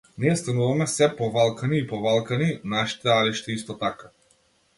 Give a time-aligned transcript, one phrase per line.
[0.21, 4.13] Ние стануваме сѐ повалкани и повалкани, нашите алишта исто така.